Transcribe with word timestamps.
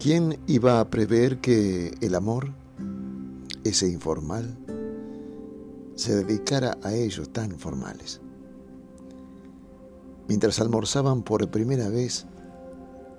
¿Quién 0.00 0.40
iba 0.46 0.80
a 0.80 0.88
prever 0.88 1.42
que 1.42 1.92
el 2.00 2.14
amor, 2.14 2.54
ese 3.64 3.86
informal, 3.86 4.56
se 5.94 6.24
dedicara 6.24 6.78
a 6.82 6.94
ellos 6.94 7.28
tan 7.34 7.58
formales? 7.58 8.22
Mientras 10.26 10.58
almorzaban 10.58 11.22
por 11.22 11.50
primera 11.50 11.90
vez, 11.90 12.24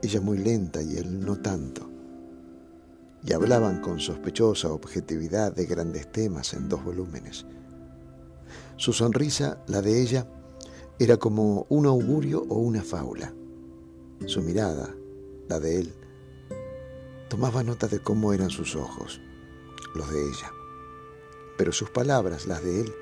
ella 0.01 0.21
muy 0.21 0.39
lenta 0.39 0.81
y 0.81 0.97
él 0.97 1.23
no 1.23 1.39
tanto, 1.39 1.87
y 3.23 3.31
hablaban 3.33 3.79
con 3.79 3.99
sospechosa 3.99 4.73
objetividad 4.73 5.53
de 5.53 5.67
grandes 5.67 6.11
temas 6.11 6.51
en 6.55 6.67
dos 6.67 6.83
volúmenes. 6.83 7.45
Su 8.77 8.91
sonrisa, 8.91 9.63
la 9.67 9.83
de 9.83 10.01
ella, 10.01 10.25
era 10.97 11.17
como 11.17 11.67
un 11.69 11.85
augurio 11.85 12.43
o 12.49 12.55
una 12.55 12.81
fábula. 12.81 13.31
Su 14.25 14.41
mirada, 14.41 14.89
la 15.47 15.59
de 15.59 15.81
él, 15.81 15.93
tomaba 17.31 17.63
nota 17.63 17.87
de 17.87 17.99
cómo 17.99 18.33
eran 18.33 18.49
sus 18.49 18.75
ojos, 18.75 19.21
los 19.95 20.11
de 20.11 20.21
ella. 20.21 20.51
Pero 21.57 21.71
sus 21.71 21.89
palabras, 21.89 22.45
las 22.45 22.61
de 22.61 22.81
él, 22.81 22.93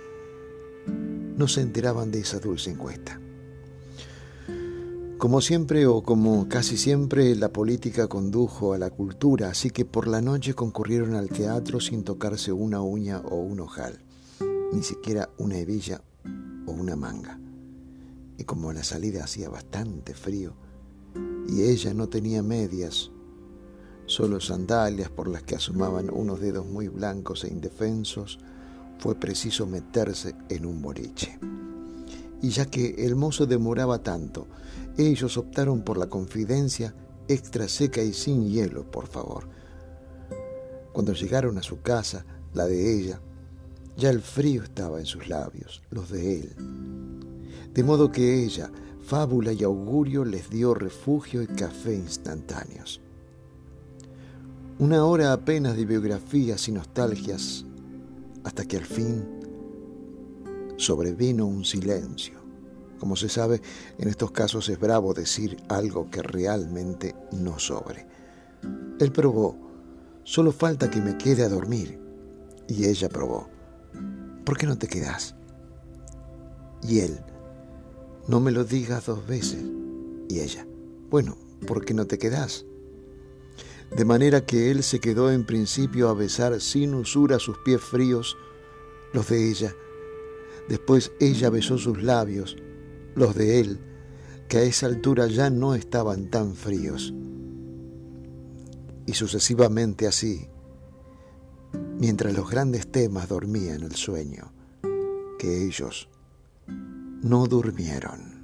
no 1.36 1.48
se 1.48 1.62
enteraban 1.62 2.12
de 2.12 2.20
esa 2.20 2.40
dulce 2.40 2.70
encuesta. 2.70 3.20
Como 5.18 5.42
siempre 5.42 5.88
o 5.88 6.04
como 6.04 6.48
casi 6.48 6.78
siempre, 6.78 7.36
la 7.36 7.52
política 7.52 8.06
condujo 8.06 8.74
a 8.74 8.78
la 8.78 8.92
cultura, 8.92 9.50
así 9.50 9.72
que 9.72 9.84
por 9.84 10.08
la 10.08 10.22
noche 10.22 10.54
concurrieron 10.54 11.16
al 11.16 11.30
teatro 11.30 11.80
sin 11.80 12.04
tocarse 12.04 12.52
una 12.52 12.84
uña 12.84 13.22
o 13.22 13.38
un 13.38 13.62
ojal, 13.62 14.00
ni 14.72 14.84
siquiera 14.84 15.32
una 15.40 15.58
hebilla 15.58 16.04
o 16.68 16.72
una 16.72 16.96
manga. 16.96 17.40
Y 18.38 18.44
como 18.44 18.74
la 18.74 18.84
salida 18.84 19.24
hacía 19.24 19.50
bastante 19.50 20.14
frío 20.14 20.54
y 21.48 21.64
ella 21.64 21.96
no 21.96 22.10
tenía 22.10 22.44
medias, 22.44 23.10
solo 24.10 24.40
sandalias 24.40 25.12
por 25.12 25.28
las 25.28 25.44
que 25.44 25.56
asomaban 25.56 26.10
unos 26.12 26.42
dedos 26.42 26.66
muy 26.66 26.88
blancos 26.88 27.44
e 27.44 27.48
indefensos, 27.48 28.40
fue 28.98 29.14
preciso 29.14 29.68
meterse 29.68 30.34
en 30.50 30.66
un 30.66 30.82
boliche. 30.82 31.38
Y 32.42 32.50
ya 32.50 32.66
que 32.66 33.06
el 33.06 33.16
mozo 33.16 33.46
demoraba 33.46 34.02
tanto, 34.02 34.48
ellos 34.98 35.38
optaron 35.38 35.84
por 35.84 35.98
la 35.98 36.08
confidencia 36.08 36.96
extra 37.28 37.68
seca 37.68 38.02
y 38.02 38.14
sin 38.14 38.50
hielo, 38.50 38.90
por 38.90 39.08
favor. 39.08 39.48
Cuando 40.92 41.14
llegaron 41.14 41.60
a 41.60 41.64
su 41.64 41.82
casa, 41.82 42.26
la 42.56 42.66
de 42.66 43.00
ella, 43.00 43.22
ya 43.96 44.10
el 44.10 44.22
frío 44.22 44.64
estaba 44.64 45.00
en 45.00 45.06
sus 45.06 45.30
labios, 45.30 45.84
los 45.92 46.10
de 46.10 46.40
él. 46.40 46.56
De 47.74 47.84
modo 47.84 48.12
que 48.12 48.44
ella, 48.44 48.72
fábula 49.04 49.54
y 49.54 49.64
augurio, 49.64 50.26
les 50.26 50.50
dio 50.50 50.74
refugio 50.74 51.44
y 51.44 51.48
café 51.48 51.94
instantáneos. 51.94 53.02
Una 54.80 55.04
hora 55.04 55.34
apenas 55.34 55.76
de 55.76 55.84
biografías 55.84 56.70
y 56.70 56.72
nostalgias, 56.72 57.66
hasta 58.46 58.64
que 58.64 58.78
al 58.78 58.86
fin 58.86 59.28
sobrevino 60.78 61.46
un 61.46 61.66
silencio. 61.66 62.40
Como 62.98 63.18
se 63.18 63.28
sabe, 63.28 63.62
en 63.98 64.08
estos 64.08 64.32
casos 64.32 64.70
es 64.70 64.80
bravo 64.80 65.14
decir 65.14 65.58
algo 65.68 66.10
que 66.10 66.22
realmente 66.22 67.14
no 67.34 67.60
sobre. 67.60 68.08
Él 69.02 69.12
probó, 69.12 69.58
solo 70.24 70.54
falta 70.54 70.90
que 70.90 71.02
me 71.02 71.18
quede 71.18 71.44
a 71.44 71.50
dormir. 71.50 72.00
Y 72.70 72.86
ella 72.86 73.10
probó, 73.10 73.50
¿por 74.46 74.58
qué 74.58 74.66
no 74.66 74.78
te 74.78 74.88
quedas? 74.88 75.36
Y 76.84 77.00
él, 77.00 77.20
no 78.30 78.40
me 78.40 78.52
lo 78.52 78.64
digas 78.64 79.08
dos 79.08 79.28
veces. 79.28 79.62
Y 80.30 80.40
ella, 80.40 80.66
bueno, 81.10 81.36
¿por 81.68 81.84
qué 81.84 81.94
no 81.94 82.08
te 82.08 82.18
quedas? 82.18 82.66
De 83.96 84.06
manera 84.06 84.46
que 84.46 84.72
él 84.72 84.84
se 84.84 85.00
quedó 85.00 85.32
en 85.32 85.46
principio 85.46 86.10
a 86.10 86.14
besar 86.14 86.62
sin 86.62 86.94
usura 86.94 87.40
sus 87.40 87.58
pies 87.60 87.82
fríos, 87.82 88.38
los 89.14 89.28
de 89.30 89.50
ella. 89.50 89.76
Después 90.68 91.12
ella 91.20 91.50
besó 91.50 91.78
sus 91.78 92.02
labios, 92.02 92.56
los 93.16 93.36
de 93.36 93.60
él, 93.60 93.80
que 94.48 94.58
a 94.58 94.62
esa 94.64 94.86
altura 94.86 95.28
ya 95.28 95.50
no 95.50 95.74
estaban 95.74 96.30
tan 96.30 96.56
fríos. 96.56 97.14
Y 99.08 99.14
sucesivamente 99.14 100.06
así, 100.06 100.48
mientras 101.98 102.36
los 102.36 102.50
grandes 102.50 102.92
temas 102.92 103.28
dormían 103.28 103.82
el 103.82 103.96
sueño, 103.96 104.54
que 105.40 105.66
ellos 105.66 106.10
no 107.22 107.48
durmieron. 107.48 108.39